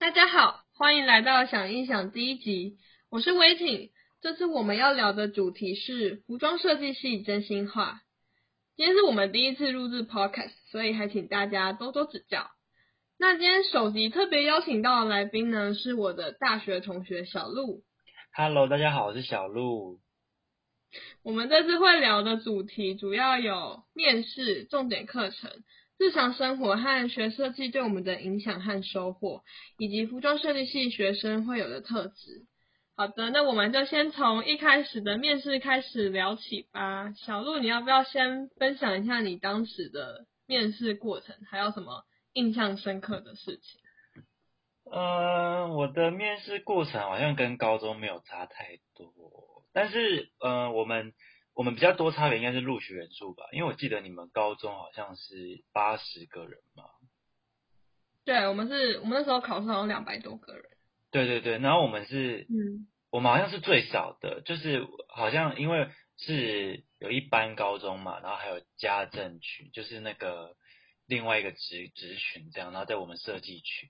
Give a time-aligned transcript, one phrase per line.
[0.00, 2.78] 大家好，欢迎来到想一想第一集，
[3.10, 3.90] 我是威挺。
[4.22, 8.00] 这次我们要聊的主题是服装设计系真心话。
[8.76, 12.50] 今天是我们第一次录制 podcast，所以还请大家多多指教。
[13.18, 17.82] 那今天首集特别邀请到的来宾呢，是我的大学同学小鹿。
[18.32, 20.00] Hello，大家好，我是小鹿。
[21.22, 25.50] 我们这次会聊的主题主要有面试、重点课程、
[26.00, 29.42] 日常生活和学设计对我们的影响和收获，
[29.76, 32.46] 以及服装设计系学生会有的特质。
[32.96, 37.12] 好的，那我们就先从一开始的面试开始聊起吧。
[37.12, 43.82] 小鹿，你要不要先分享一下你当时的面试过程，还有什么印象深刻的事情？
[44.90, 49.12] 呃，我的面试过程好像跟高中没有差太多，
[49.74, 51.12] 但是呃，我们
[51.54, 56.84] 我们比较多差别应该是录取人数吧，因为我记得你们高中好像是八十个人嘛。
[58.24, 60.64] 对，我们是我们那时候考试好像两百多个人。
[61.10, 70.54] 对对对，然后我们是，嗯，我们好像是最少的，就是好像因为是有一般高中嘛，然后还有家政群，就是那个
[71.06, 73.88] 另外一个职职群这样，然后在我们设计群。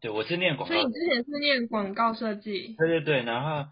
[0.00, 2.74] 对，我是念广告所以你之前是念广告设计？
[2.76, 3.70] 对对对，然后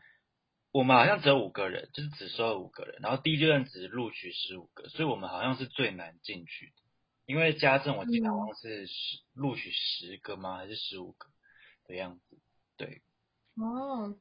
[0.70, 6.82] 我们好像只有五个人，就是只收了五个人，然后第一阶段只录取十五个，所以我们好像是最难进去的，
[7.26, 10.56] 因为家政我记得好像是十、录取十个吗？
[10.58, 11.26] 还是十五个
[11.86, 12.38] 的样子？
[12.76, 13.00] 对，
[13.56, 14.14] 哦，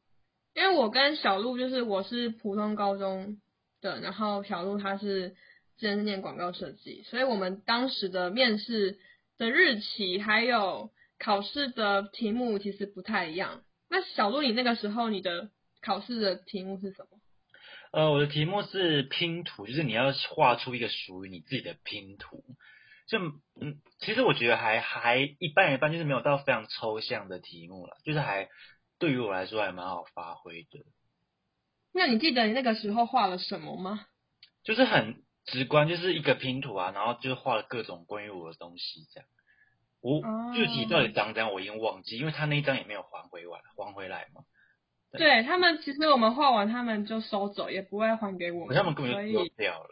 [0.55, 3.41] 因为我跟小鹿就是我是普通高中
[3.81, 5.31] 的，然后小鹿他是
[5.77, 8.97] 之前是念广告设计，所以我们当时的面试
[9.37, 13.63] 的日期还有考试的题目其实不太一样。
[13.89, 15.51] 那小鹿你那个时候你的
[15.81, 17.19] 考试的题目是什么？
[17.91, 22.43] 呃，我的题目是拼图，就是你要画出一个属于你自己的拼图。
[23.07, 28.49] 就嗯，其实我觉得还还一般一般，就是没有到非常抽象的题目了，就是还
[28.99, 30.85] 对于我来说还蛮好发挥的。
[31.93, 34.05] 那你记得你那个时候画了什么吗？
[34.63, 39.29] 就是很直观，就是一个拼图啊，然后就是画了各种关于我的东西这样。
[40.01, 44.43] 我哦具体到底长怎样我已经忘记，因为他那一张也没有还回完，还回来嘛。
[45.17, 49.89] 对对他们，其实我们画完他们就收走，也不会还给我们，他们根本所以就丢掉了，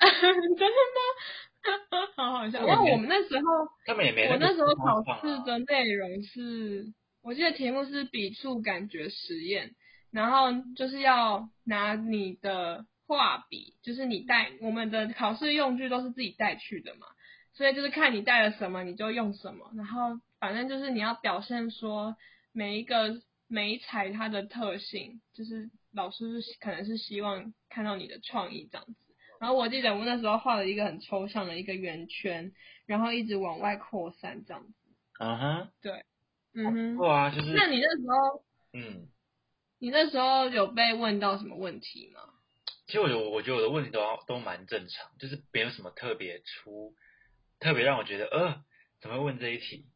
[0.00, 2.06] 真的吗？
[2.14, 2.66] 好好笑。
[2.66, 3.44] 然后我们那时候，
[3.86, 9.74] 他们也没我那时候考放试的内容是，我记得题目是笔触感觉实验，
[10.10, 17.06] 然后就是要拿你的画笔，就是你带我们的考试用具都是自己带去的嘛，
[17.54, 22.14] 所以就是看你带了什么你就用什么，然后反正就是你要表现说
[22.52, 23.14] 每一个
[23.48, 28.94] 美彩它的特性，就是老师是可能是希望看到你的创意这样子。
[29.40, 32.52] 然后我记得我那时候画了一个很抽象的一个圆圈，
[32.86, 34.74] 然后一直往外扩散这样子。
[35.18, 35.72] 嗯哼，
[36.54, 39.08] 嗯哼，对啊，就是那你那时候，嗯，
[39.78, 42.20] 你那时候有被问到什么问题吗？
[42.86, 46.94] 其实我觉得我觉得我的问题都都蛮正常，就是没有什么特别出，
[47.60, 48.64] 特别让我觉得呃
[49.00, 49.86] 怎么会问这一题，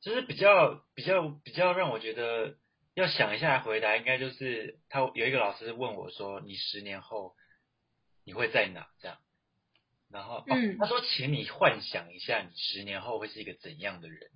[0.00, 2.56] 就是比较比较比较让我觉得
[2.94, 7.34] 要想一下回答，应该就是他有一个老师问我说你十年后
[8.24, 9.18] 你会在哪这样，
[10.10, 14.30] 然后、哦嗯他说请你幻想一下你十年后会是一个怎样的人。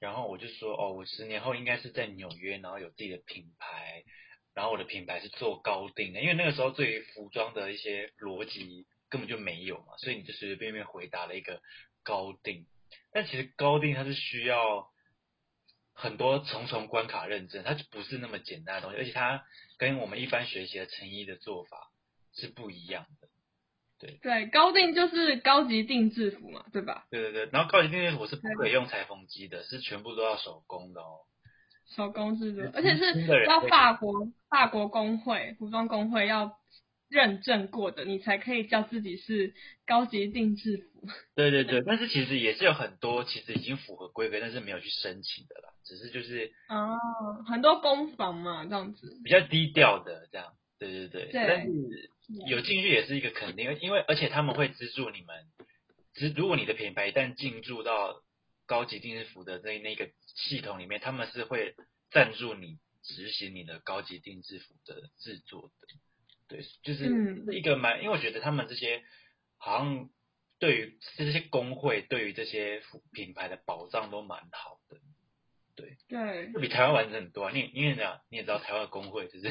[0.00, 4.02] 然后我就说，哦，我十年后应该是在纽约，然后有自己的品牌，
[4.52, 11.62] 然后我的品牌是做高定的，因为那个时候对于服装的一些逻辑根本就没有嘛，所以你就随随便便回答了一个
[12.02, 12.66] 高定。
[13.12, 14.91] 但其实高定它是需要
[15.94, 19.44] 很多重重关卡认证，它就不是那么简单的东西，而且它
[19.78, 21.88] 跟我们一般学习的成衣的做法
[22.34, 23.28] 是不一样的。
[23.98, 27.06] 对对，高定就是高级定制服嘛，对吧？
[27.10, 31.20] 对对对，然后高级定制我是不可以用裁缝机的，是全部都要手工的哦。
[31.94, 36.56] 手工制作，而且是要法国法国工会服装工会要
[37.12, 39.54] 认证过的，你才可以叫自己是
[39.86, 41.06] 高级定制服。
[41.36, 46.96] 对对对，但是其实也是有很多其实已经符合规格，但是没有去申请的啦，只是就是哦，
[47.46, 49.20] 很多工坊嘛，这样子。
[49.22, 50.54] 比较低调的这样。
[50.78, 51.70] 对对对，对但是
[52.48, 55.44] 有进去也是一个肯定，因为而且他们会资助你们，
[56.14, 58.22] 只如果你的品牌一旦进驻到
[58.66, 61.74] 高级定制服的那那个系统里面，他们是会
[62.10, 65.88] 赞助你执行你的高级定制服的制作的。
[66.52, 69.02] 对，就是一个蛮，因为我觉得他们这些
[69.56, 70.08] 好像
[70.58, 72.82] 对于这些工会对于这些
[73.12, 74.98] 品牌的保障都蛮好的，
[75.74, 77.50] 对，就比台湾完整很多啊。
[77.54, 79.50] 你因为这样你也知道台湾的工会就是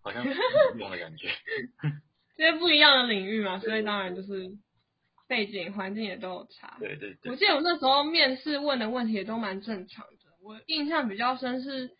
[0.00, 0.34] 好像是
[0.78, 1.30] 用的感觉。
[2.38, 4.50] 因为不一样的领域嘛，所以当然就是
[5.28, 6.76] 背景环境也都有差。
[6.80, 10.12] 对对对我，记得我那时候面试问的问题也都蛮正常的，
[10.42, 11.90] 我印象比较深是，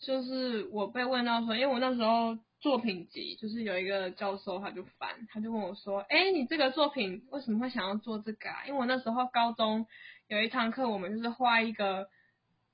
[0.00, 8.64] 就是我被问到说，因为我那时候作品集就是有一个教授他就翻，他就问我说，哎，你这个作品为什么会想要做这个啊？
[8.66, 9.86] 因为我那时候高中
[10.28, 12.08] 有一堂课，我们就是画一个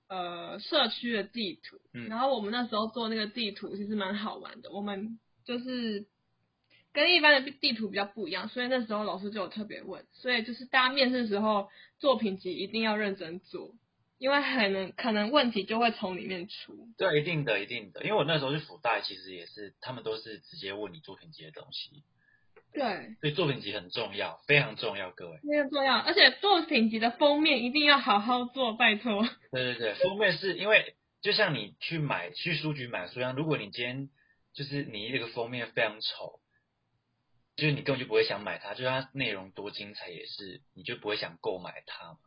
[0.08, 6.06] 呃社区的地图，嗯然后我们那时候做那个地图其实蛮好玩的，我们就是
[6.92, 13.74] 跟一般的地图比较不一样，所以那时候老师就有特别问，所以就是大家面试的时候作品集一定要认真做，
[14.20, 16.76] 因为可能可能问题就会从里面出。
[16.98, 22.04] 对，一定的，一定的，因为我那时候去辅大，其实也是他们都是直接问你作品集的东西，
[22.74, 25.38] 对，所以作品集很重要，非常重要，各位。
[25.38, 29.26] 非常重要，而且作品集的封面一定要好好做，拜托。
[29.52, 34.10] 对对对，封面是因为就像你去买去书局买书一样，如果你今天
[34.52, 36.40] 就是你这个封面非常丑，
[37.56, 42.18] 就是你根本就不会想买它，就是它内容多精彩也是，你就不会想购买它嘛。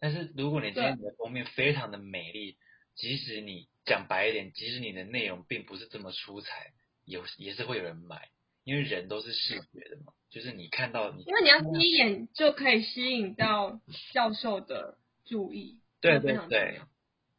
[0.00, 2.56] 但是如果你今天你的封面非常的美丽，
[2.94, 6.72] 即使你讲白一点，即使你的内容并不是这么出彩，
[7.04, 8.28] 有也是会有人买，
[8.64, 13.80] 因为人都是视觉的嘛，就是你看到你因为你要第一眼就可以吸引到
[14.12, 16.80] 教授的注意，对对对，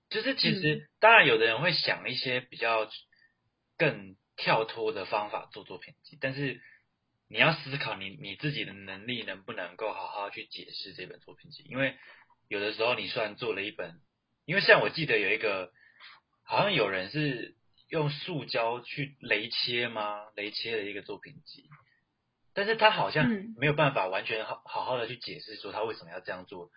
[0.09, 2.89] 就是其实、当然有的人会想一些比较
[3.77, 6.61] 更跳脱的方法做作品集，但是
[7.27, 11.95] 你要思考你你自己的能力能不能够好好去解释这本作品集，因为
[12.51, 14.01] 有的时候你虽然做了一本，
[14.44, 15.71] 因为像我记得有一个
[16.44, 17.56] 好像有人是
[17.88, 20.25] 用塑胶去雷切吗？
[20.36, 21.69] 雷切的一个作品集。
[22.53, 26.69] 但是他好像嗯没有办法完全好好好的去解释说他为什么要这样做，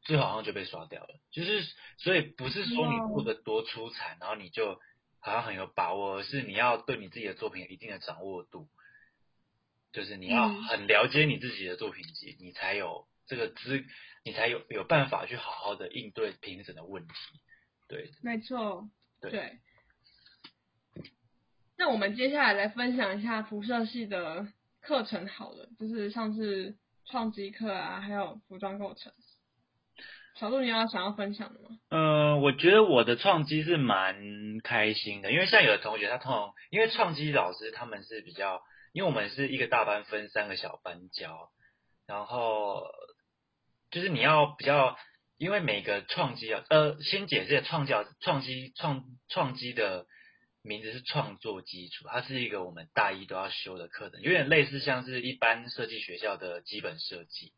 [0.00, 1.20] 最后好像就被刷掉了。
[1.30, 1.64] 就是
[1.98, 4.80] 所以不是说你做的多出彩，然后你就
[5.20, 8.66] 好像很有把握，而是你要对你自己的作品有一定的掌握度，
[9.92, 13.84] 就是你要嗯很了解你自己的作品集，你才有这个资，
[14.24, 17.14] 你才有有办法去好好的应对评审的问题。
[17.88, 18.88] 对，没错，
[19.20, 19.58] 对对。
[21.76, 24.46] 那我们接下来来分享一下辐射系的
[24.80, 26.76] 课程好了，就是上次
[27.06, 29.12] 创机课啊，还有服装构成。
[30.36, 31.68] 小鹿，你有要想要分享的吗？
[31.90, 41.50] 嗯，我觉得我的创机是蛮开心的，因为像有的同学他通常因为创机老师他们是比较，因为我们是一个大班分三个小班教，
[42.06, 42.82] 然后
[43.92, 44.96] 就是你要比较，
[45.38, 50.06] 因为每个创基啊，呃，先解释创教创基创创基的
[50.62, 57.52] 名字是创作基础，它是一个我们大一都要修的课程，有点类似像是一般设计学校的基本设计。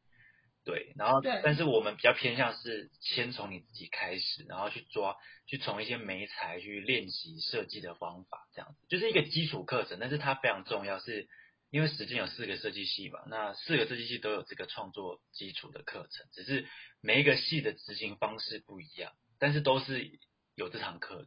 [0.64, 5.14] 对，然后对但是我们比较偏向是先从你自己开始，然后去抓，
[5.46, 11.28] 去从一些媒材去练习设计的方法，这样子就是一个基础课程，但是它非常重要，是
[11.74, 16.68] 因为实践有四个设计系嘛，那四个设计系都有这个创作基础的课程，只是
[17.00, 19.10] 每一个系的执行方式不一样，
[19.40, 20.08] 但是都是
[20.54, 21.26] 有这堂课的。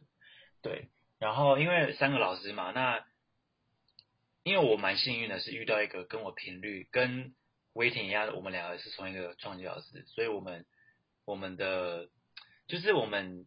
[0.62, 0.88] 对，
[1.20, 3.06] 然后因为三个老师嘛，那
[4.44, 7.36] 因为我蛮幸运的是遇到一个跟我频率跟
[7.74, 10.66] 威霆一样的，我们两个是同一个创业老师，所以我们
[11.26, 12.08] 我们的
[12.70, 13.46] 就是我们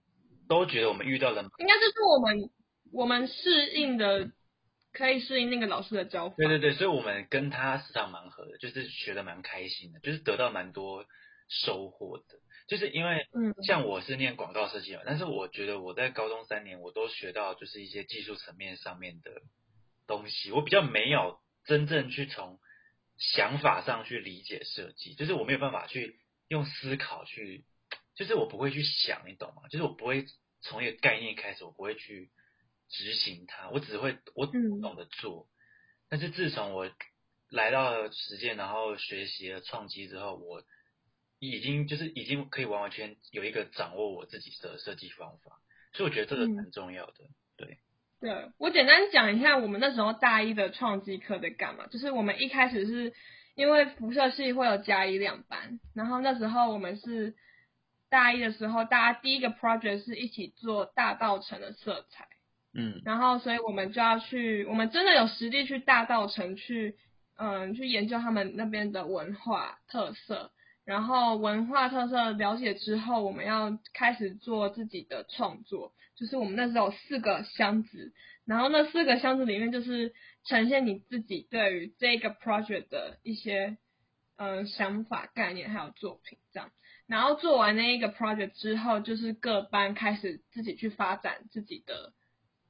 [0.51, 2.51] 都觉得我们遇到了应该就是我们
[2.93, 4.31] 我们适应的，
[4.93, 6.35] 可以适应那个老师的教法。
[6.37, 11.05] 对对对，所以我们跟他时常蛮合的，就是学的蛮开心的，就是得到蛮多
[11.49, 12.25] 收获的。
[12.69, 19.43] 就是因为嗯像我是念广告设计嘛，但是我觉得我在高中三年我都学到就是一些技术层面上面的
[20.07, 22.59] 东西，我比较没有真正去从
[23.19, 27.65] 想法上去理解设计，就是我没有办法去用思考去，
[28.15, 29.69] 就是我不会去想，你懂吗？
[29.69, 30.27] 就是我不会
[30.63, 32.31] 从一个概念开始，我不会去
[32.91, 35.47] 执行它，我只会我嗯懂得做。
[36.09, 36.91] 但是自从我
[37.51, 40.63] 来到了实践，然后学习了创机之后，我
[41.39, 45.61] 已经就是已经可以完完全有一个掌握我自己的设计方法，
[45.93, 47.15] 所以我觉得这个嗯蛮重要的。
[47.57, 47.79] 对，
[48.21, 53.15] 对我简单讲一下我们那时候大一的创机课在干嘛，就是我们一开始是
[53.55, 57.35] 因为辐射系会有甲乙两班，然后那时候我们是
[58.09, 62.27] 大一的时候，大家第一个 project 是一起做大道城的色彩，
[62.73, 66.97] 嗯然后所以我们就要去，我们真的有实地去大道城去，
[67.37, 70.53] 嗯，去研究他们那边的文化特色。
[70.85, 75.93] 然后文化特色了解之后，我们要开始做自己的创作。
[76.17, 78.13] 就是我们那时候有四个箱子，
[78.45, 80.13] 然后那四个箱子里面就是
[80.45, 83.79] 呈现你自己对于这个 project 的一些
[84.37, 86.71] 嗯想法、概念还有作品这样。
[87.07, 92.13] 然后做完那一个 project 之后，就是各班开始自己去发展自己的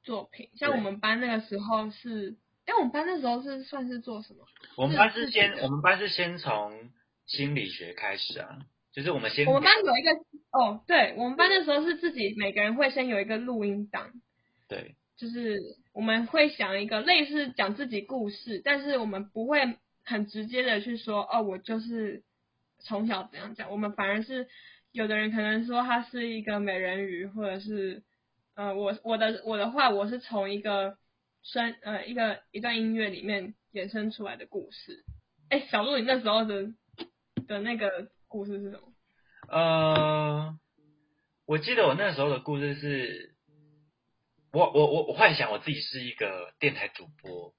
[0.03, 0.49] 作品。
[0.55, 4.45] 像我们班那个时候是，哎，我们班那时候是算是做什么？
[4.77, 6.91] 我们班是先我们班是先从
[7.25, 8.59] 心理学开始啊，
[8.93, 10.11] 就是我们先我们班有一个
[10.51, 14.11] 哦，对我们班那时候是自己每个人会先有一个录音档，
[14.67, 15.59] 对就是
[15.93, 22.23] 我们会想一个类似讲自己故事，但是我们不会很直接的去说哦，我就是
[22.79, 24.47] 从小怎样讲，我们反而是
[24.91, 28.03] 有的人可能说他是一个美人鱼，或者是
[28.61, 30.95] 呃我我的我的话我是从一个
[31.41, 35.03] 声呃一个一段音乐里面衍生出来的故事。
[35.49, 36.71] 哎，小鹿，你那时候的
[37.47, 38.93] 的那个故事是什么？
[39.47, 40.59] 呃，
[41.47, 43.33] 我记得我那时候的故事是，
[44.53, 47.55] 我我我我幻想我自己是一个电台主播，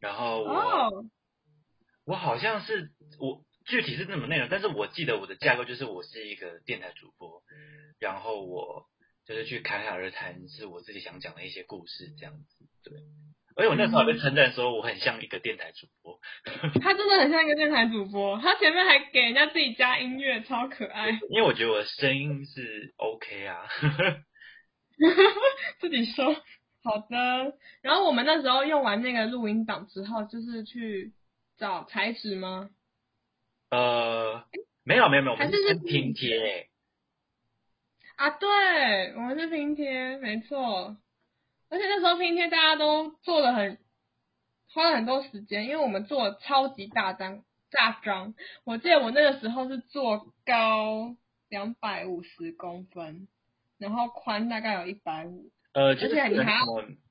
[0.00, 1.06] 然后我、哦，
[2.04, 7.42] 我好像是我具体是什么内容，但是我记得我的架构就是我是一个电台主播，
[7.98, 8.86] 然后我
[9.26, 12.98] 就是去侃侃而谈，是我自己想讲的一些故事这样子，对。
[13.56, 16.18] 而且我那时候还被称赞说我很像一个电台主播，
[16.82, 21.10] 他真的很像一个电台主播，他前面还给人家自己加音乐，超可爱。
[21.30, 23.68] 因为我觉得我的声音是 OK 啊。
[25.80, 26.34] 自己说
[26.82, 27.56] 好的。
[27.80, 31.12] 然后我们那时候用完那个录音档之后，就是去
[31.56, 32.70] 找材质吗？
[33.70, 34.44] 呃，
[34.82, 36.68] 没有没有没有，我们还是拼贴欸，
[38.16, 40.96] 啊，对，我们是拼贴，没错。
[41.68, 43.78] 而且那时候拼贴大家都做的很，
[44.72, 48.34] 花了很多时间，因为我们做的超级大张大张。
[48.64, 51.16] 我记得我那个时候是做高
[51.48, 53.26] 两百五十公分，
[53.78, 56.60] 然后宽大概有一百五，呃，就是而且你还要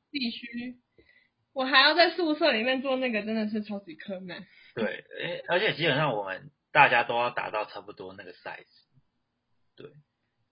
[0.10, 0.77] 必须。
[1.51, 4.45] 我还要在宿舍里面做那个，真的是超级困难。
[4.74, 8.65] 对，诶而且基本上我们大家都要达到差不多那个 size。
[9.75, 9.91] 对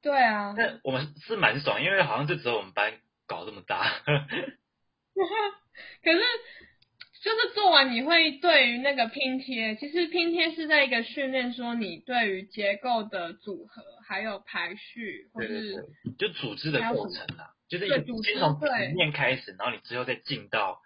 [0.10, 2.94] 啊，那我们是蛮爽，因为好像就只有我们班
[3.28, 3.84] 搞这么大。
[6.04, 6.20] 可是
[7.22, 15.76] 就是做完你会对于那个拼贴，其实拼贴是在一个训练，说你对于结构的组合，还有排序，或对对是
[16.18, 18.04] 对，就组织的过程啊，就是先
[18.40, 20.82] 从对平面开始，然后你之后再进到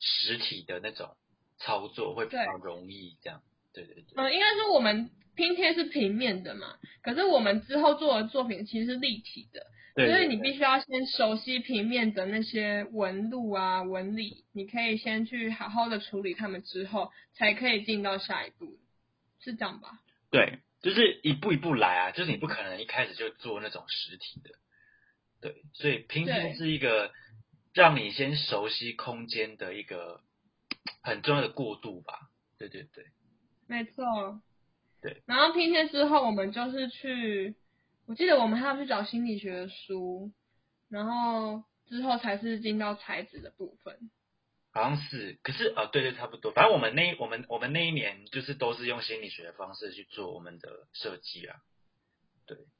[0.00, 1.16] 实体的那种
[1.58, 3.42] 操作，会比较容易这样。
[3.84, 18.78] 对对对，嗯，应该说我们拼贴是平面的嘛，可是我们之后做的作品其实是立体的，对所以你必须要先熟悉平面的那些纹路啊、纹理，你可以先去好好的处理它们之后，才可以进到下一步，
[19.40, 20.00] 是这样吧？
[20.30, 24.50] 对，就是一步一步来啊，就是你不可能一开始就做那种实体的，
[25.40, 27.12] 对，所以拼贴是一个
[27.74, 30.20] 让你先熟悉空间的一个
[31.00, 32.28] 很重要的过渡吧。
[32.58, 33.04] 对对对，
[33.68, 34.40] 没错。
[35.00, 35.22] 对。
[35.26, 37.54] 然后拼贴之后，我们就是去，
[38.06, 40.32] 我记得我们还要去找心理学的书，
[40.88, 44.10] 然后之后才是进到材质的部分。
[44.72, 46.52] 好像是，可是呃，对对，差不多。
[46.52, 51.56] 反正我们那我们我们那一年就是都是用心理学的方式去做我们的设计啊。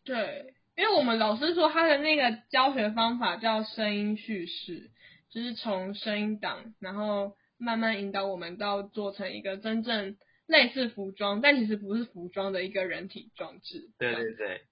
[0.05, 4.91] 对，因为我们老师说他的那个教学方法叫声音叙事，
[5.31, 10.17] 就是从声音档，然后慢慢引导我们到做成一个真正
[10.49, 13.91] 类似服装，但其实不是服装的一个人体装置。
[13.99, 14.63] 对对对，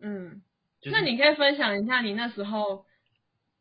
[0.00, 0.42] 嗯，
[0.80, 2.86] 就是、那你可以分享一下你那时候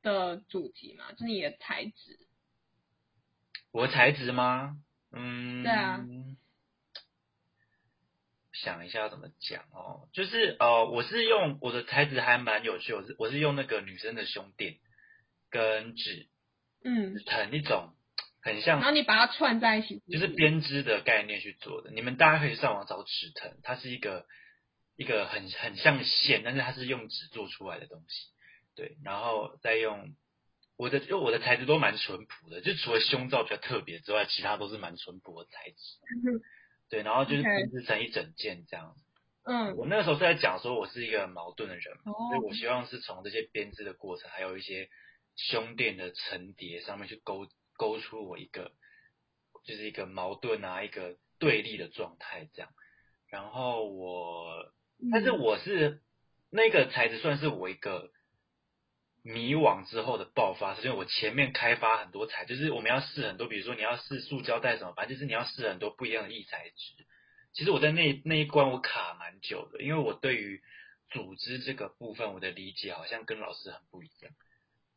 [0.01, 2.19] 的主题嘛，就是你的材质。
[3.71, 4.77] 我的材质吗？
[5.11, 6.03] 嗯，对啊。
[8.53, 14.77] 想一下要怎么讲哦，就是呃，我是用我的材质还蛮有趣，我是我是用那个女生的胸垫
[15.51, 16.27] 跟纸
[16.83, 17.93] 嗯，很一种
[18.47, 21.91] 很像然后你把它串在一起，就是编织的概念去做的。
[21.91, 24.25] 你们大家可以上网找纸藤，它是一个
[24.95, 28.29] 一个很很像线，但是它是用纸做出来的东西。
[28.75, 30.15] 对，然后再用
[30.77, 36.41] 我的，因为我的材质都蛮淳朴的，就除了胸罩比较特别之外，其他都是蛮淳朴的材质。
[36.89, 38.95] 对，然后就是编织成一整件这样。
[39.43, 44.89] 嗯，我那个时候是在讲说我是一个矛盾的人所以我希望是从这些编织的过程，还有一些
[45.35, 48.73] 胸垫的层叠上面去勾勾出我一个
[49.63, 52.69] 就是一个矛盾啊，一个对立的状态这样。
[53.29, 54.73] 然后我，
[55.11, 56.01] 但是嗯我是
[56.49, 58.11] 那个材质算是我一个
[59.21, 67.05] 迷惘之后的爆发，是因为我前面开发很多材，就是我们要试很多，比如说你要试塑胶袋什么，反正就是你要试很多不一样的异材质。
[67.51, 70.61] 其实我在那那一关我卡蛮久的，因为我对于
[71.09, 74.31] 组织这个部分我的理解好像跟老师很不一样。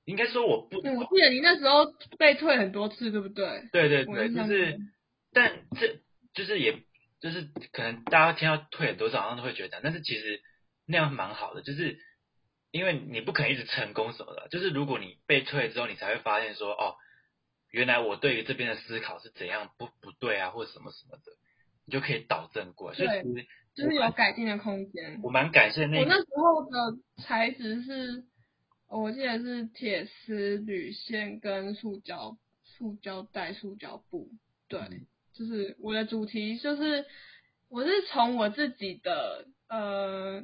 [0.05, 1.87] 应该说我不嗯我记得你那时候
[2.19, 3.69] 被退很多次，对不对？
[3.73, 4.79] 对对对，就是，
[5.33, 6.01] 但这
[6.35, 6.83] 就是也
[7.21, 10.41] 就是可能大家听到退很多次好像都会觉得，但是其实
[10.87, 11.99] 那样蛮好的，就是
[12.71, 16.97] 因为你不可能一直成功什么的，就是如果你被退之后，你才会发现说，哦，
[17.71, 21.23] 原来我对于这边的思考是怎样不不对啊，或者什么什么的。
[21.87, 22.97] 你就可以导正过来。
[22.97, 25.19] 所以其实就是有改进的空间。
[25.25, 28.25] 我蛮感谢那个我那时候的才质是，
[28.99, 34.29] 我记得是铁丝、铝线跟塑胶、塑胶袋、塑胶布。
[34.69, 37.07] 对，嗯就是我的主题就是，
[37.69, 40.43] 我是从我自己的呃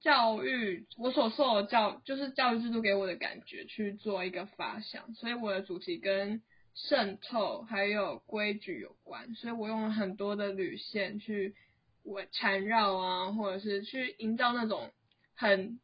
[0.00, 6.40] 教育，我所受的教就是教育制度给我的感觉去做一个发想，所以我的主题跟
[6.74, 11.56] 渗透还有规矩有关，所以我用了很多的铝线去
[12.04, 14.92] 我缠绕啊，或者是去营造那种
[15.34, 15.80] 很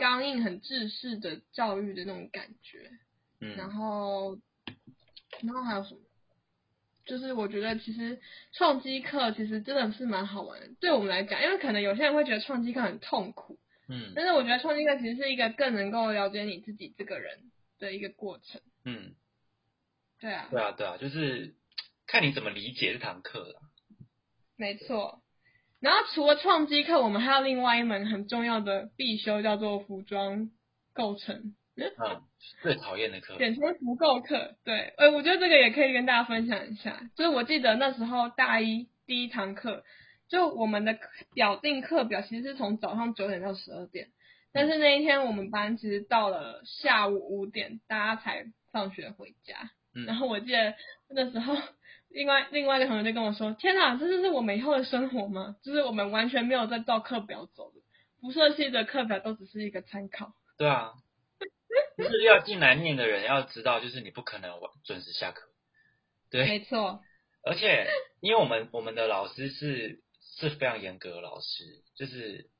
[0.00, 2.90] 刚硬、很制式的教育的那种感觉。
[3.42, 4.38] 嗯然嗯后，
[5.42, 6.00] 然后还有什么？
[7.04, 8.20] 就是我觉得其实
[8.52, 18.60] 创机课其实真的是蛮好玩的，对我们来讲，因为可能有些人会觉得创机课很痛苦，嗯但是我觉得创机课其实是一个更能够了解你自己这个人的一个过程。
[18.84, 19.14] 嗯，
[20.20, 21.54] 对啊，对啊对啊，就是
[22.06, 23.60] 看你怎么理解这堂课了。
[24.56, 25.22] 没错。
[25.80, 30.50] 然后除了创机课，我们还有另外一门很重要的必修，叫做服装
[30.92, 31.54] 构成。
[31.76, 32.22] 嗯，
[32.60, 33.38] 最讨厌的课。
[33.38, 34.56] 简称服构课。
[34.64, 37.00] 对，呃，我觉得这个也可以跟大家分享一下。
[37.16, 39.82] 就是我记得那时候大一第一堂课，
[40.28, 40.98] 就我们的
[41.32, 44.08] 表定课表其实是从早上九点到十二点，
[44.52, 49.70] 但是那一天我们班其实到了下午五点，大家才放学回家。
[49.94, 50.74] 嗯然后我记得
[51.08, 51.56] 那时候，
[52.10, 55.56] 另外另外一个同学就跟我说：“天哪，这就是我们以后的生活吗？
[55.62, 57.80] 就是我们完全没有在照课表走的，
[58.20, 60.92] 辐射系的课表都只是一个参考。”对啊，
[61.96, 65.48] 就是要进来念的人要知道，就是你不可能晚准时下课。
[66.30, 67.00] 对，没错，
[67.44, 67.88] 而且
[68.20, 70.02] 因为我们我们的老师是
[70.36, 71.64] 是非常严格的老师，
[71.96, 72.50] 就是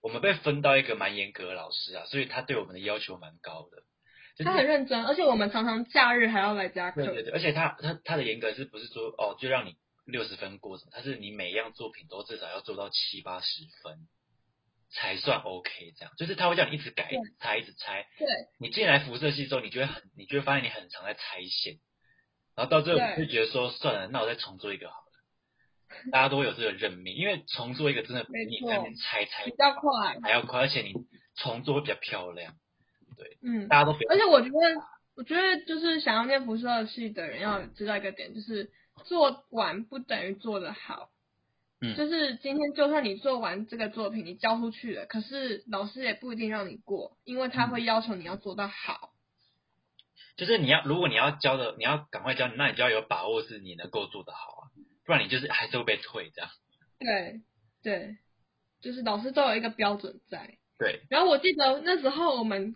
[0.00, 3.82] 我们被分到一个蛮严格的老师啊，所以他对我们的要求蛮高的。
[4.38, 7.04] 就是他很认真，而且我们常常假日还要来加课。
[7.04, 10.92] 对对对，而且他他他的严格是不是说哦就让你六十分过什么？
[10.94, 13.98] 他是你每一样作品都至少要做到七八十分
[14.90, 18.06] 才算 OK，这样就是他会叫你一直改、对一直拆、一直拆。
[18.16, 18.28] 对
[18.60, 21.80] 你进来辐射系之后，你就会很，你就会发现你很常在拆线，
[22.54, 26.10] 然后到最后你就觉得说算了，那我再重做一个好了。
[26.12, 30.16] 大家都会有这个认命，因为重做一个真的比你在那边拆拆比较快。
[30.22, 30.92] 还要快，而且你
[31.34, 32.54] 重做会比较漂亮。
[33.42, 34.82] 嗯，大家都不要而且我觉得，
[35.16, 38.70] 我觉得就是想要念辐射系的人要知道一个点，就是
[39.04, 41.10] 做完不等于做得好。
[41.80, 49.12] 嗯就是今天就算你做完这个作品，你交出去了，可是老师也不一定让你过，因为他会要求你要做到好。
[50.36, 54.62] 就是你要，如果你要教的，你要赶快教，那你就要有把握是你能够做得好啊，
[55.06, 56.50] 不然你就是还是会被退这样。
[56.98, 57.42] 对
[57.84, 58.16] 对，
[58.80, 60.58] 就是老师都有一个标准在。
[60.78, 62.74] 对，然后我记得那时候我们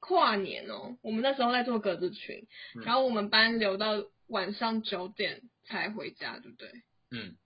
[0.00, 2.82] 跨年哦，我们那时候在做格子裙，嗯。
[2.84, 6.68] 然后我们班留到晚上九点才回家，对不对？
[7.10, 7.36] 嗯，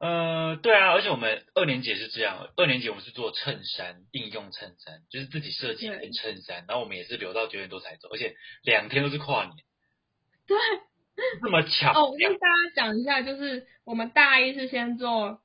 [0.00, 9.56] 呃，对啊，而且我们二年级也是这样，二年级我们是做衬衫，应用衬衫，就是自己设计一件衬衫，然后我们也是留到九点多才走，而且两天都是跨年，
[10.46, 10.58] 对，
[11.40, 15.40] 这么巧，哦，我跟大家讲一下，就是我们大一是先做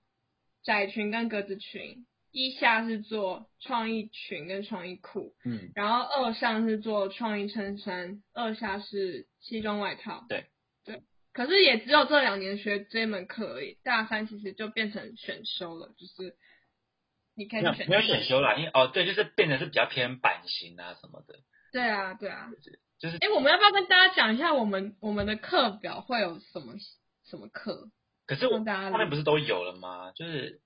[0.63, 10.25] 窄裙跟格子裙，一下是做创意裙跟创意裤，嗯，然后二上是做创意衬衫，二下是西装外套。
[10.29, 10.45] 对
[10.85, 16.35] 对，可是也只有这两年学这门课而已，大三其实就变成选修了，就是
[17.35, 21.39] 你可以选没有选修啦，因为哦对，就是变成是比较偏版型啊什么的，
[21.71, 22.49] 对啊，对啊。
[22.99, 26.75] 就是哎，我们要不要跟大家讲一下我们我们的课表会有什么
[27.25, 27.89] 什么课？
[28.27, 30.11] 可是我让大家后面不是都有了吗？
[30.11, 30.61] 就是，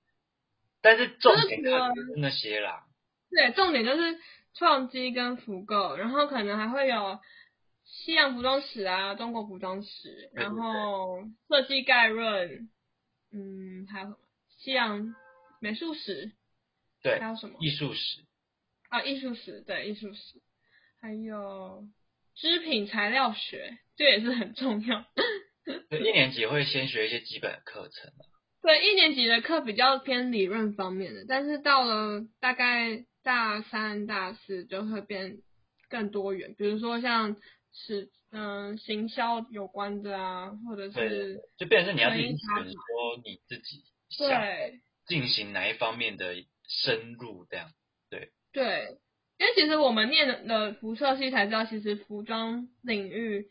[0.86, 2.84] 但是重点就是除了看就是那些啦，
[3.32, 4.20] 对，重点就是
[4.54, 7.20] 创基跟复购，然后可能还会有
[7.84, 12.70] 西洋服装史啊、中国服装史，然后设计概论，
[13.34, 14.18] 嗯，还有什么
[14.60, 15.16] 西洋
[15.60, 16.34] 美术史，
[17.02, 18.22] 对还，有什么艺术史，
[18.90, 19.02] 啊？
[19.02, 20.40] 艺术史，对，艺术史，
[21.02, 21.88] 还有
[22.36, 25.04] 织品材料学，这也是很重要。
[25.90, 28.35] 对，一年级会先学一些基本的课程啊
[28.66, 35.38] 对，一年级的课比较偏理论方面的，但是到了大概大三、大四就会变
[35.88, 37.36] 更多元，比如说像
[37.72, 46.34] 是嗯、行销有关的啊，或者是就变成是你要自己选说你自己想对进行哪一方面的
[46.68, 47.70] 深入这样。
[48.10, 48.98] 对对，
[49.38, 53.48] 因为其实我们念了辐射系才知道，其实服装领域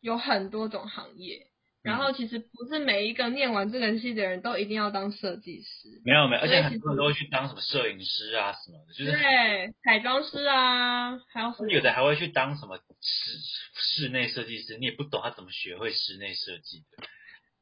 [0.00, 1.49] 有很多种行业。
[1.82, 13.38] 然后其实不是每一个念完这个系的人都一定要当设计师，没有没有，而且很多人都会去当什么摄影师啊什么的，就是对，彩妆师啊，还有什么有的还会去当什么室
[13.74, 17.06] 室内设计师，你也不懂他怎么学会室内设计的。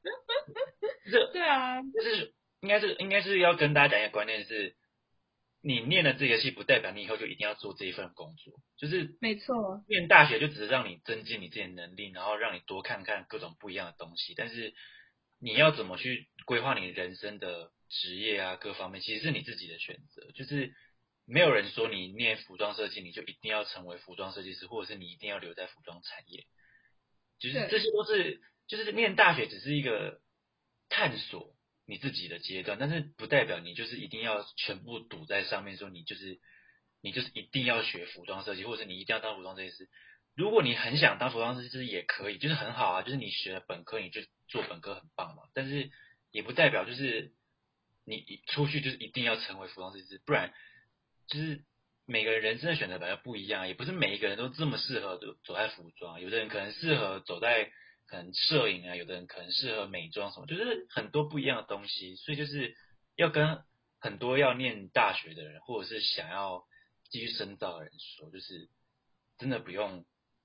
[1.11, 4.75] 这对啊，就是应该是应该是要跟大家讲一个观念是，
[5.61, 14.73] 你念了这个系不代表你以后就一定要做这一份工作，就是没错，念大学就只是让你增进你自己的能力，然后让你多看看各种不一样的东西，但是
[15.41, 20.73] 你要怎么去规划你人生的职业啊各方面，其实是你自己的选择，就是
[21.27, 26.45] 没有人说你念服装设计你就一定要成为服装设计师，或者是你一定要留在服装产业，
[27.41, 30.21] 就是这些都是就是念大学只是一个
[30.89, 31.55] 探索
[31.91, 36.39] 你自己的阶段，但是不代表你就是一定要全部堵在上面，说你就是
[37.01, 39.89] 你就是一定要学服装设计，或者是你一定要当服装设计师。
[40.37, 45.91] 如果你很想当服装设计师也可以，就是很好啊，就是你学了本科你就做本科很棒嘛，但是
[46.31, 47.33] 也不代表就是
[48.05, 50.53] 你出去就是一定要成为服装设计师，不然
[51.27, 51.65] 就是
[52.07, 57.73] 每个人人生的选择本来不一样，也不是每一个人都这么适合走走在服装，有的人可能适合走在
[58.09, 62.75] 可能摄影啊，有的人可能适合美妆什么，就是很多不一样的东西，所以就是
[63.17, 63.59] 要跟
[64.01, 66.65] 很多要念大学的人，或者是想要
[67.11, 68.69] 继续深造的人说，就是
[69.39, 70.05] 真的不用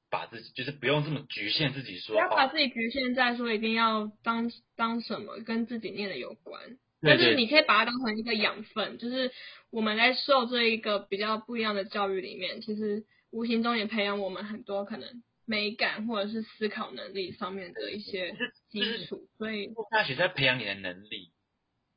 [0.09, 9.31] 把自己，就是不用这么局限自己说，不要把哦，自己局限在说一定要当当什么跟自己念的有关，但是你可以把它当成一个养分，就是
[9.71, 18.35] 我们在受这一个比较不一样的教育里面，其实无形中也培养我们很多可能美感或者是思考能力上面的一些
[18.69, 21.31] 基础，所以大学在培养你的能力，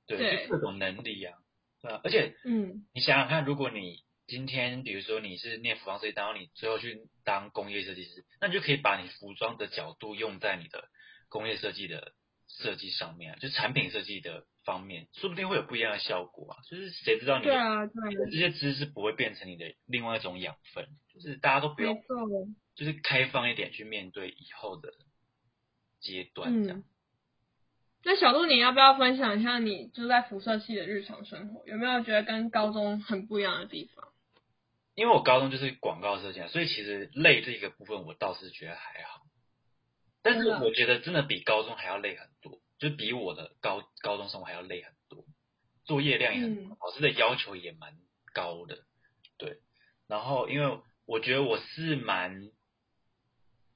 [0.06, 1.34] 对，对就各种能力啊，
[1.80, 10.88] 对啊，而且嗯，你想想看，如果你今天比如说你是念服装设计，然后你最后去当工业设计师，那你就可以把你服装的角度用在你的
[11.28, 12.12] 工业设计的
[12.48, 16.58] 设计上面啊，就产品设计的方面，说不定会有不一样的效果啊。
[16.68, 21.96] 就是谁知道你的对啊，对，这些知识不会变成你的另外一种养分，就是大家都不用，
[22.76, 24.92] 就是开放一点去面对以后的
[26.00, 26.78] 阶段，这样。
[26.78, 26.84] 嗯。
[28.04, 31.66] 那小鹿，你要不要分享一下你就在辐射系的日常生活？
[31.66, 34.06] 有没有觉得跟高中很不一样的地方？
[34.94, 39.22] 因为我高中就是广告设计啊，所以其实累这个部分我倒是觉得还好，
[40.22, 45.24] 但是我觉得真的比高中还要累很多，就比我的高高中生活还要累很多，
[45.84, 47.98] 作业量也很多，嗯老师的要求也蛮
[48.32, 48.84] 高的，
[49.36, 49.58] 对。
[50.06, 52.50] 然后因为我觉得我是蛮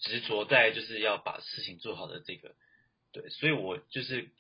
[0.00, 2.54] 执着在就是要把事情做好的这个，
[3.12, 4.30] 对，所以我就是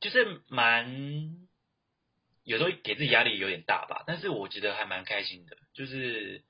[0.00, 1.36] 就是蛮
[2.44, 6.42] 有时候给自己压力有点大吧，但是我觉得还蛮开心的，就是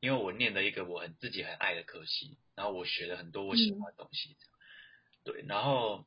[0.00, 4.36] 因为我念了一个我很自己很爱的科系，然后我学了很多我喜欢的东西，
[5.24, 6.06] 对，然后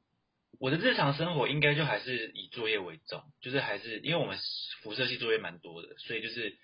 [0.60, 4.40] 我的日常生活应该就还是以作业为重，就是还是因为我们
[4.82, 6.58] 辐射系作业蛮多的，所以就是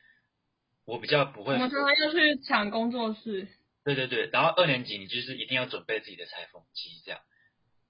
[0.85, 3.47] 我比较不会我们常常要去抢工作室，
[3.83, 7.21] 对对对，然后二年级你就是一定要准备自己的裁缝机这样，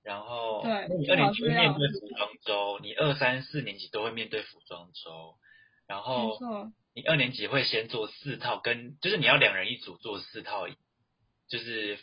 [0.04, 5.36] 然后对你二年级会面对服装周，你二三四年级都会面对服装周，
[5.88, 10.68] 然没后错，你二年级会先做四套，跟就是你要两人一组做四套，
[11.48, 12.00] 就是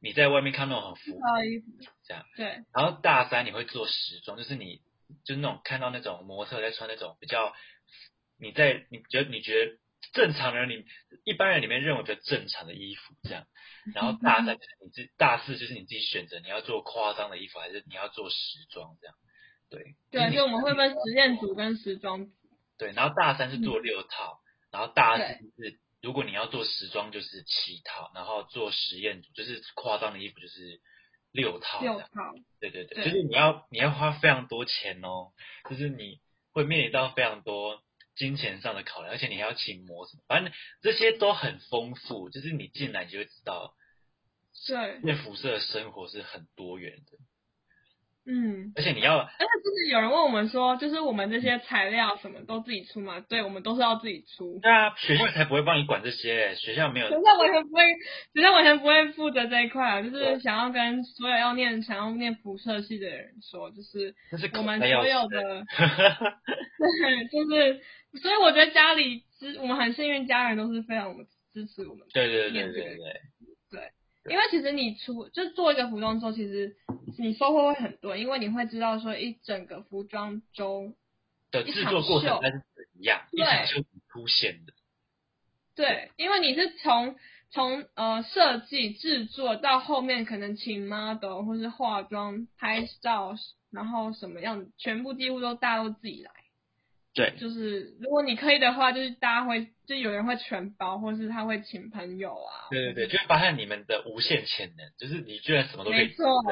[0.00, 1.66] 你在外面看那种很浮不好意思，
[2.04, 2.44] 这样，对，
[2.74, 4.82] 然后大三你会做时装，就是你
[5.24, 7.54] 就是那种看到那种模特在穿那种比较，
[8.38, 9.72] 你在你觉得你觉得
[10.12, 10.84] 正常人里
[11.24, 13.46] 一般人里面认为比较正常的衣服这样，
[13.94, 18.36] 然后大三就是你自大四就是你自己选择你要做夸张的衣服还是你要做时
[18.70, 19.14] 装这样，
[19.70, 22.32] 对对，就我们会分实验组跟时装组，
[22.78, 25.24] 对，然后大三是做六套，然后大四
[25.56, 30.80] 是如果你要做时装就是七套，然后做实验组就是夸张的衣服就是
[31.32, 32.06] 六套六套，
[32.60, 33.04] 对对对，对。
[33.04, 35.32] 就是你要你要花非常多钱哦，
[35.68, 36.20] 就是你
[36.52, 37.82] 会面临到非常多
[38.18, 40.52] 金钱上的考量，而且你还要请模什么，反正
[40.82, 43.74] 这些都很丰富，就是你进来你就会知道，
[44.66, 47.18] 对，那辐射的生活是很多元的，
[48.28, 48.72] 嗯。
[48.76, 53.20] 而且你要而且就是有人问我们说，就是我们这些材料什么都自己出吗？
[53.26, 54.60] 对，我们都是要自己出。
[54.60, 57.82] 对啊，学校才不会帮你管这些，学校没有学校完全不会，
[58.34, 60.02] 学校完全不会负责这一块啊！
[60.02, 64.14] 就是想要跟所有要念、想要念辐射系的人说，就是
[64.58, 65.64] 我们所有的，
[66.78, 67.80] 对，就是，
[68.20, 71.16] 所以我觉得家里支我们很幸运，家人都是非常
[71.54, 72.12] 支持我们的。
[72.12, 73.20] 对对对对对。
[74.30, 76.76] 因为其实你出就做一个服装周，其实
[77.18, 80.94] 你收获会很多，因为你会知道说一整个服装周，
[81.50, 84.72] 的制作过程它是怎样，一对场秀出现的。
[85.74, 87.16] 对，因为你是从
[87.50, 93.34] 从呃设计制作到后面可能请 model 或是化妆、拍照，
[93.70, 96.30] 然后什么样，全部几乎都大家都自己来。
[97.18, 102.68] 对，就是如果你可以的话，就是大家会就有人会全包，或是他会请朋友啊。
[102.70, 106.42] 对对对，就会发现你们的无限潜能，就是你居然什么都可以没错做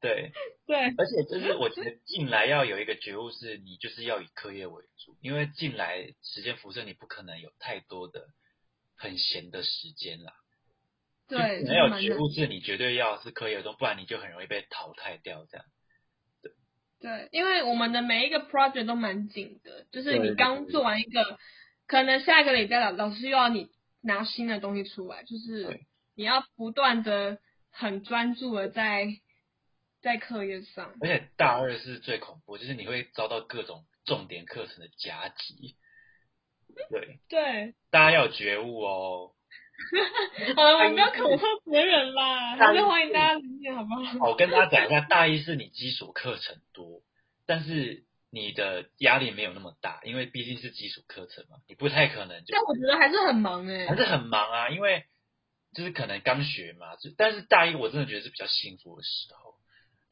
[0.00, 0.30] 对，
[0.66, 8.26] 对，而且就是我觉得进来要有一个觉悟，是你就是要以课业为主，因为进来时间辐射，你不可能有太多的
[8.96, 10.32] 很闲的时间啦。
[11.28, 15.44] 对，没有觉悟是你绝对要是课业中，不然你就很容易被淘汰掉。
[15.50, 15.66] 这样，
[17.02, 21.38] 对，因为我们的每一个 project 都蛮紧的，就是你刚做完一个，
[21.86, 23.68] 可能下一个礼拜老老师又要你
[24.00, 25.80] 拿新的东西出来，就是
[26.14, 27.38] 你要不断的
[27.70, 29.08] 很专注的在
[30.00, 30.94] 在课业上。
[31.00, 35.76] 而且大二是最恐怖，就是你会遭到各种重点课程的夹击。
[36.88, 39.32] 对，对，大家要有觉悟哦。
[40.56, 43.90] 好了，我们不要恐吓别人啦，还是欢迎大家理解好不
[44.20, 44.30] 好？
[44.30, 47.02] 我跟大家讲一下，大一是你基础课程多，
[47.46, 55.04] 但是你的压力没有那么大，因为毕竟是基础课程嘛，你不太可能就但我觉得还是很忙哎、还是很忙啊，因为
[55.74, 59.51] 就是可能刚学嘛，就但是大一我真的觉得是比较幸福的时候，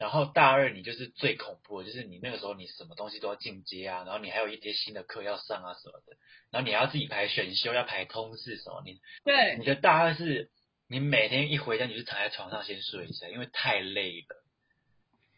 [0.01, 6.17] 然后大二你就是最恐怖的，就是你那个时候你什么东西都要进阶啊，然后你还有一些新的课要上啊什么的，
[6.49, 10.49] 然后你还要自己排选修，要排通识什么，你对你的大二是，
[10.89, 14.43] 你每天一回家你就躺在床上先睡一下，因为太累了，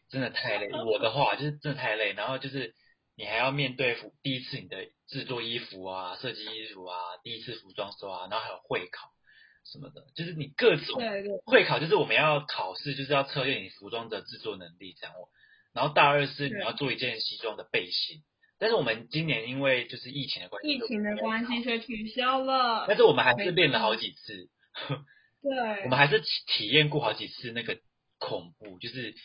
[0.09, 0.71] 真的太累。
[0.71, 2.73] 我的话就是真的太累，然后就是
[3.17, 9.09] 你还要面对服第一次你的制作衣服啊、设计衣服啊、第一次服装周啊，然后还有会考
[9.65, 11.01] 什么的，就是你各种
[11.45, 15.15] 会考，就是我们要考试，就是要测验你服装的制作能力这样。
[15.15, 15.29] 我
[15.73, 18.21] 然后大二是你要做一件西装的背心，
[18.59, 22.85] 但是我们今年因为就是疫情的关系，疫情的关系，所以取消了。
[22.87, 24.49] 但是我们还是练了好几次。
[25.41, 27.77] 对，我们还是体体验过好几次那个
[28.19, 29.15] 恐怖，就是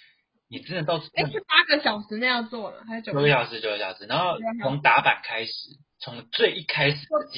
[0.48, 5.53] 你真的到哎是八个小时那样做了，还是九九个小时，九个小时，然后从打板开始，
[6.01, 6.96] 从最一开始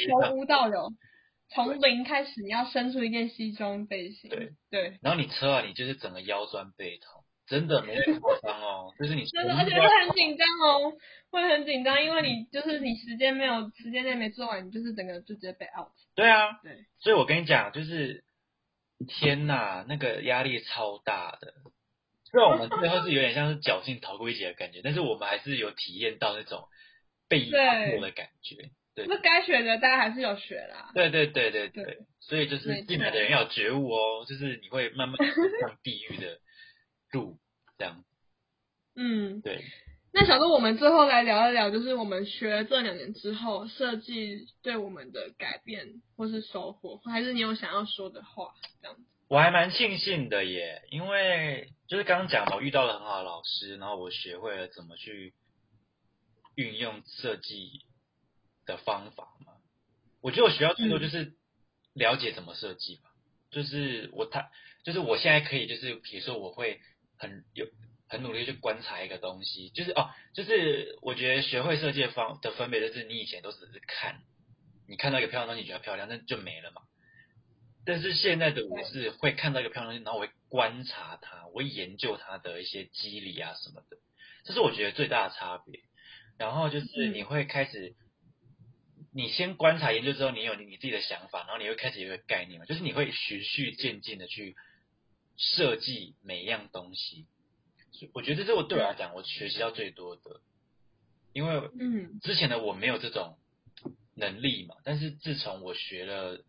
[0.09, 0.93] 从无到有，
[1.53, 4.31] 从零开始，你要伸出一件西装背心。
[4.31, 10.93] 对对，然后你车啊，你就是整个腰酸背痛，真的没有夸张哦，就是你 真的，而且会很紧张哦，
[11.31, 15.91] 会很紧张，因为你就是你时间没有时间内没做完，你就是整个就直接被 out。
[16.15, 18.23] 对啊，对，所以我跟你讲，就是
[19.09, 21.55] 天呐，那个压力超大的。
[22.31, 26.69] 虽然我们最后是有点像是侥幸逃过一劫的感觉，但是我们还是有体验到那种
[27.29, 28.71] 被压迫的感觉。
[29.05, 30.91] 对那该学的大家还是有学啦。
[30.95, 36.39] 对对对对对对，所以就是进来的人要有觉悟哦，就是你会慢慢走上地狱的
[37.13, 37.39] 路，
[37.79, 38.05] 这样
[38.97, 39.65] 嗯，对。
[40.13, 48.53] 那小鹿，我们最后来聊一聊，就是我们学了这两年之后，设计对我们的改变或是收获，还是你有想要说的话？
[48.83, 49.03] 这样子。
[49.29, 55.33] 我还蛮庆幸的耶，因为就是刚刚讲嘛，我遇到了很好的老师，然后我学会了怎么去
[56.57, 57.83] 运用设计
[58.67, 59.53] 的方法嘛。
[60.21, 61.35] 我觉得我学到最多就是
[61.95, 63.11] 了解怎么设计吧，
[63.51, 64.51] 就是我他
[64.85, 66.81] 就是我现在可以就是比如说我会
[67.17, 67.67] 很有
[68.09, 74.21] 很努力去观察一个东西，就是哦，就是我觉得学会设计的方的分别就是你以前都只是看，
[74.89, 76.83] 你看到一个漂亮东西你觉得漂亮，那就没了嘛。
[77.87, 83.97] 但是现在的我是会看到一个漂亮东西，然后我会观察它，我会研究它的一些机理啊什么的，
[84.45, 85.81] 这是我觉得最大的差别。
[86.37, 87.95] 然后就是你会开始，
[89.13, 94.57] 你先观察研究之后，你有你你自己的想法，然后你会开始有一个概念嘛，就是你会循序渐进的去
[95.37, 97.27] 设计每一样东西。
[98.15, 100.41] 我觉得这是我对我来讲我学习到最多的，
[101.33, 103.37] 因为嗯，之前的我没有这种
[104.15, 106.45] 能力嘛，但是自从我学了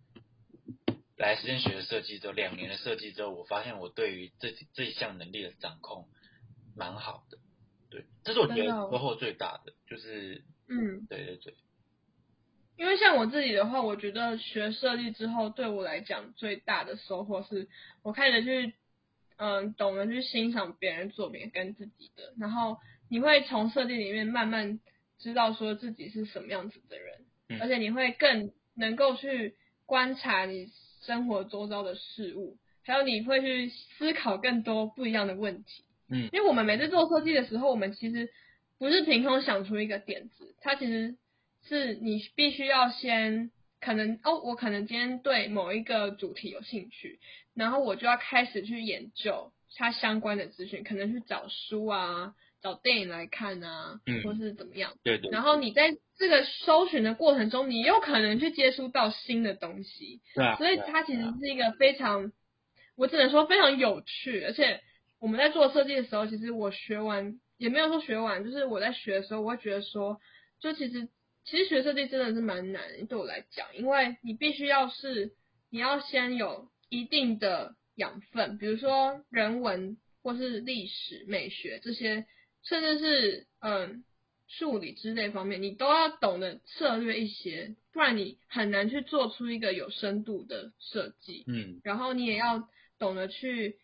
[1.18, 6.08] 来时间学的设计之后，两年的设计之后，我发现我对于这这一项能力的掌控
[6.76, 7.38] 蛮好的。
[7.90, 11.56] 对，这是我觉得收获最大的，就是嗯，对对对，
[12.82, 17.68] 因为像我自己的话，我觉得学设计之后，对我来讲最大的收获是
[18.02, 18.74] 我开始去，
[19.38, 24.80] 嗯，懂得去欣赏别人作品跟自己的，然后你会从设计里面慢慢
[25.20, 27.62] 知道说自己是什么样子的人，嗯。
[27.62, 29.54] 而且你会更能够去
[29.86, 30.72] 观察你
[31.04, 35.84] 生活周遭的事物，还有你会去思考更多不一样的问题。
[36.10, 36.30] 嗯。
[36.34, 38.32] 因为我们每次做设计的时候，我们其实
[38.80, 41.16] 不是凭空想出一个点子，它其实
[41.68, 47.20] 是你必须要先可能哦，我可能今天对某一个主题有兴趣，
[47.54, 54.94] 然后我就要开始去研究它相关的资讯，可能去找书啊，找电影来看啊，嗯或是怎么样。
[55.04, 62.32] 对对然后你在这个搜寻的过程中，你有可能去接触到新的东西，对啊，所以它其实是一个非常，
[62.96, 64.82] 我只能说非常有趣，而且
[65.20, 70.20] 我们在做设计的时候，其实我学完也没有说学完，就是我在学的时候，我会觉得说，
[70.60, 71.08] 就其实
[71.44, 75.34] 其实学设计真的是蛮难的，对我来讲，因为你必须要是
[75.70, 82.26] 你要先有一定的养分，比如说人文或是历史、美学这些，
[82.64, 84.04] 甚至是嗯
[84.48, 91.44] 数理之类方面，你都要懂得策略一些，不然你很难去做出一个有深度的设计。
[91.48, 92.68] 嗯，然后你也要
[93.00, 93.78] 懂得去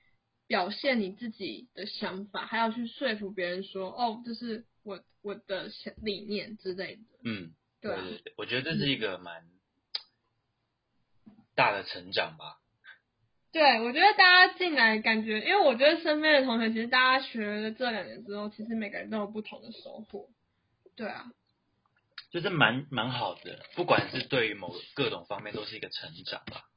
[0.46, 5.70] 表现你自己的想法，还要去说服别人说，哦，这是我我的
[6.02, 7.02] 理念之类的。
[7.24, 9.44] 嗯，对啊，对对，我觉得这是一个蛮
[11.56, 12.60] 大的成长吧。
[13.52, 20.30] 对，我觉得大家进来感觉，因为我觉得身边的同学，其实大家学了这两年之后，其实每个人都有不同的收获。
[20.96, 21.32] 对啊，
[22.32, 26.70] 就是蛮蛮好的，不管是对于某各种方面都是一个成长吧。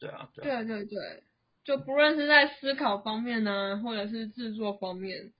[0.00, 1.22] 对啊，对啊，对对对，
[1.64, 5.32] 就不论是在思考方面呢，或者是制作方面，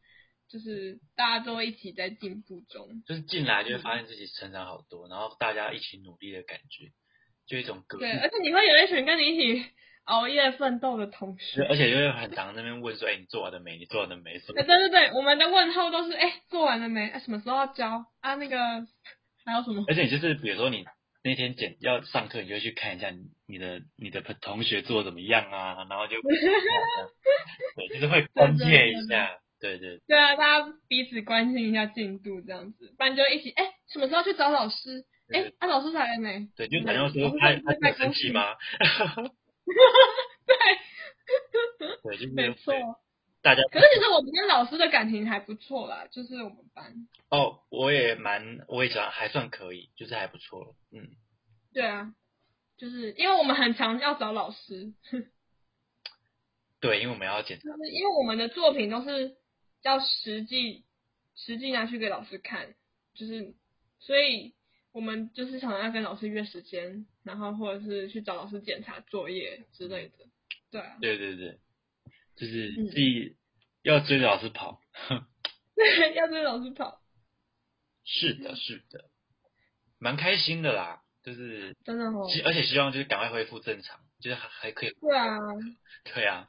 [0.52, 3.02] 就是大家都一起在进步中。
[3.06, 6.92] 就是进来就会发现自己成长好多，然后大家一起努力的感觉，
[7.46, 9.64] 就一种革对，而且你会有一群跟你一起
[10.04, 11.62] 熬夜奋斗的同学。
[11.62, 13.78] 而且就会很常在那边问说，哎、你做完了没？
[13.78, 14.38] 你做完了没？
[14.40, 14.64] 什么哎，？
[14.64, 17.08] 对对对，我们的问候都是哎，做完了没？
[17.08, 18.34] 哎，什么时候要交啊？
[18.34, 18.58] 那个
[19.44, 19.84] 还有什么？
[19.88, 20.84] 而且你就是比如说你
[21.24, 26.16] 那天简要上课，你就会去看一下你你的你的同学做得怎么样啊，然后就
[27.76, 35.06] 对，就是会关切一下，对对对啊，大家彼此关心一下进度，这样子，不然就一起哎，什么时候去找老师？
[35.32, 36.48] 哎对，啊，老师来了没？
[36.56, 38.56] 对，就打电话说嗯他嗯他有生气吗？
[40.44, 40.56] 对，
[42.02, 42.74] 对，就是没错。
[43.40, 46.92] 大家可是其实我们跟老师的感情还不错啦，就是我们班。
[47.30, 51.08] 哦，我也蛮我也讲还算可以，就是还不错了，嗯，
[51.72, 52.12] 对啊，
[52.78, 54.92] 就是因为我们很常要找老师，
[56.80, 59.36] 对，因为我们要检查，就是因为我们的作品都是
[59.82, 60.84] 要实际
[61.34, 62.74] 实际拿去给老师看，
[63.14, 63.54] 就是
[63.98, 64.54] 所以
[64.92, 70.26] 我们就是常常要跟老师约时间，然后或者是去找老师检查作业之类的。
[70.70, 71.58] 对啊，对对对，
[72.36, 72.88] 就是嗯。
[72.88, 73.36] 自己
[73.82, 74.80] 要追着老师跑，
[75.74, 77.02] 对， 要追着老师跑，
[78.04, 79.10] 是的，是的，
[79.98, 82.28] 蛮开心的啦，就是真的哦。
[82.44, 85.36] 而且希望就是赶快恢复正常，就是还还可以， 对啊，
[86.04, 86.48] 对啊，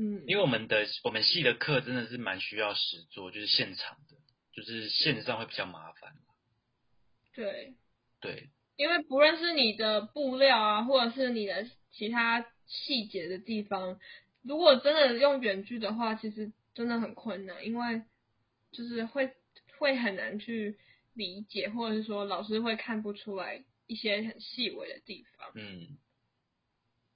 [0.00, 4.16] 嗯，因为我们的我们系的课真的是蛮需要实做，就是现场的，
[4.52, 6.14] 就是线上会比较麻烦，
[7.34, 7.74] 对，
[8.20, 13.98] 对，因为不论是你的布料啊，或者是你的其他细节的地方，
[14.42, 18.02] 如果真的用远距的话，其实真的很困难，因为
[18.70, 19.32] 就是会
[19.78, 20.78] 会很难去
[21.14, 25.50] 理解，或者是说老师会看不出来一些很细微的地方。
[25.54, 25.98] 嗯，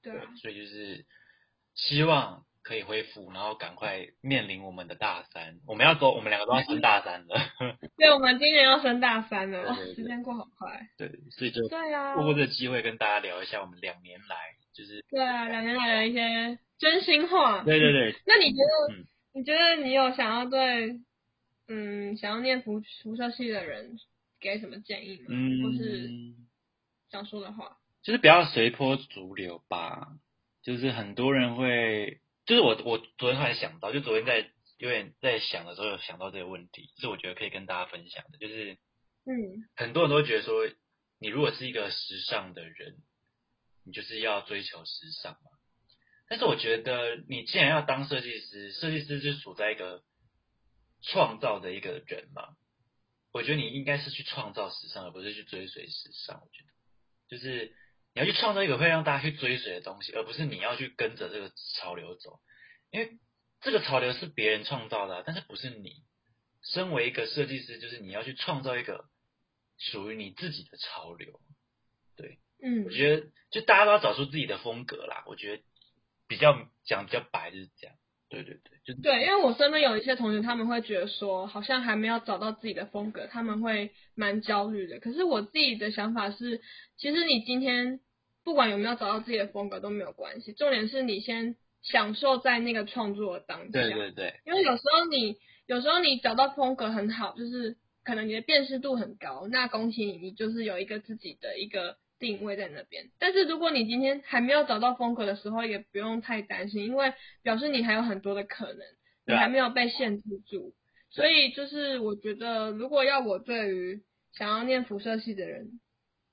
[0.03, 1.07] 对啊，所以就是
[1.75, 7.37] 希望可以恢复，然后赶快面临我们的大三，我们要走，我们两个都要升大三了，
[7.99, 10.89] 对，我们今年要升大三了，哇时间过好快。
[10.97, 14.37] 对，所以就对啊，透过这个机会跟大家聊一下我们两年来，
[14.73, 17.63] 就是对啊，两年来的一些真心话。
[17.65, 21.01] 对对对， 那你觉得，嗯你觉得你有想要对，
[21.67, 23.99] 嗯，想要念辐辐射系的人
[24.41, 25.27] 给什么建议吗？
[25.31, 26.47] 嗯或是嗯，
[27.11, 27.79] 想说的话？
[28.03, 30.09] 就是不要随波逐流吧，
[30.63, 32.12] 就是很多人会，
[32.47, 38.79] 就是我我昨天突然想到，就昨天在有点在想的时候有想到这个问题，是我觉得可以跟大家分享的，就是
[39.25, 40.69] 嗯很多人都觉得说，
[41.21, 42.97] 你如果是一个时尚的人，
[43.85, 45.51] 你就是要追求时尚嘛。
[46.29, 50.03] 但是我觉得，你既然要当设计师，设计师就是处在一个
[51.03, 52.57] 创造的一个人嘛。
[53.33, 56.41] 我觉得你应该是去创造时尚，而不是去追随时尚。
[56.41, 56.71] 我觉得，
[57.29, 57.75] 就是
[58.15, 62.41] 你要去创造一个会让大家去追随的东西，而不是你要去跟着这个潮流走。
[62.91, 63.19] 因为
[63.61, 66.03] 这个潮流是别人创造的啊、但是不是你。
[66.65, 69.07] 身为一个设计师，就是你要去创造一个
[69.79, 71.41] 属于你自己的潮流。
[72.17, 75.25] 对嗯我觉得就大家都要找出自己的风格啦。
[75.27, 75.63] 我觉得
[76.29, 77.97] 比较讲比较白就是这样。
[78.33, 85.01] 对对对，就对，因为我身边有一些同学，他们会觉得说，好像还没有找到自己的风格，他们会蛮焦虑的。
[85.01, 86.63] 可是我自己的想法是，
[86.97, 88.01] 其实你今天
[88.43, 93.71] 不管有没有找到自己的风格都没有关系，重点是你先享受在那个创作的当下。
[93.71, 103.11] 对对对，因为有时候你有时候你找到风格很好，就是可能你的辨识度很高，那恭喜你，你就是有一个自己的一个定位在那边。
[103.19, 107.13] 但是如果你今天还没有找到风格的时候，也不用太担心，因为
[107.43, 108.87] 表示你还有很多的可能，
[109.27, 110.73] 你还没有被限制住。
[111.11, 114.03] 所以就是我觉得，如果要我对于
[114.33, 115.81] 想要念辐射系的人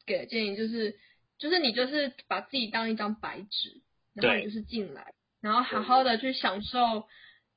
[0.05, 0.95] 给的建议，就是
[1.39, 3.81] 就是你就是把自己当一张白纸，
[4.13, 7.07] 然后你就是进来，然后好好的去享受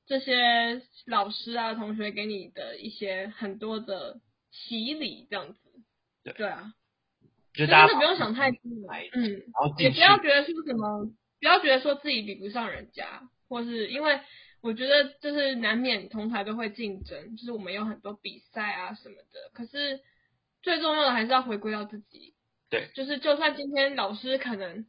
[0.07, 4.21] 这些老师啊、同学给你的一些很多的
[4.51, 5.59] 洗礼，这样子。
[6.25, 6.73] 对对啊，
[7.55, 11.05] 就大家就真的不用想太多来，嗯，然后也不要觉得说什么，
[11.41, 14.21] 不要觉得说自己比不上人家，或是因为
[14.63, 19.51] 我觉得就是难免同台都会竞争，就是我们有很多比赛啊什么的。
[19.53, 20.01] 可是
[20.63, 22.35] 最重要的还是要回归到自己。
[22.71, 24.87] 对，就是就算今天老师可能，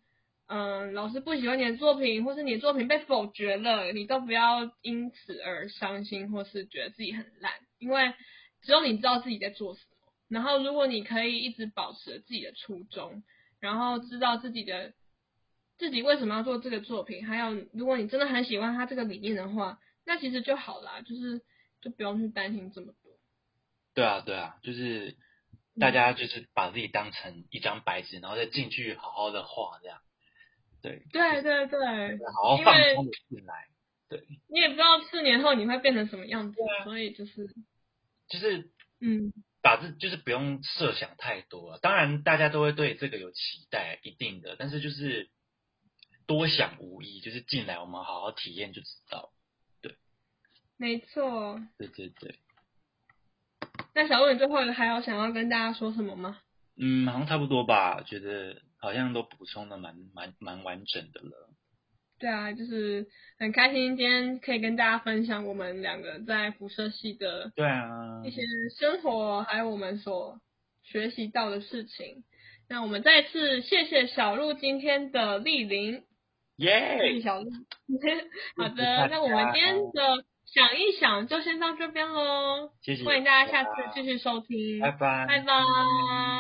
[0.47, 8.13] 嗯，老师不喜欢你的作品，或是你的作品被否决了，你都不要因此而伤心，或是觉得自己很烂，因为
[8.61, 9.92] 只有你知道自己在做什么。
[10.33, 13.23] 然后如果你可以一直保持自己的初衷，
[13.59, 14.93] 然后知道自己的。
[15.79, 17.25] 自己为什么要做这个作品？
[17.25, 21.41] 还有，如果你真的很喜欢他这个理念的话，那其实就好啦，就是
[21.81, 23.11] 就不用去担心这么多。
[23.95, 25.17] 对啊，对啊，就是
[25.79, 29.99] 大家就是把自己当成一张白纸，然后再进去好好的画这样。
[30.81, 31.01] 对。
[31.11, 32.19] 对对对。
[32.33, 33.07] 好好放松
[33.43, 33.67] 来。
[34.09, 34.23] 对。
[34.47, 37.49] 你也不知道四年后你会变成什么样子，所以就是。
[38.29, 38.71] 就是
[39.01, 41.79] 嗯，把这就是不用设想太多。
[41.79, 45.31] 当然，大家都会对这个有期待，一定的，但是就是。
[46.25, 49.33] 多想无益，就是进来我们好好体验就知道，
[49.81, 49.97] 对，
[50.77, 52.39] 没错，对对对。
[53.93, 56.39] 那小鹿，你最后还有想要跟大家说什么吗？
[56.77, 61.49] 嗯，好像差不多吧，觉得好像都补充的蛮蛮蛮完整的了。
[62.23, 63.05] 对啊，就是
[63.37, 68.41] 很开心今天可以跟大家分享我们两个在辐射系的对啊一些
[68.79, 70.39] 生活，还有我们所
[70.83, 72.23] 学习到的事情。
[72.69, 76.03] 那我们再次谢谢小鹿今天的莅临。
[76.55, 77.51] 耶，谢谢小鹿，
[78.55, 86.32] 好的，那我们今天的想一想就先到这边喽，谢谢，欢迎大家下次继续收听，拜拜，拜拜。